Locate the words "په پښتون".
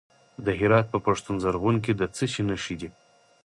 0.93-1.35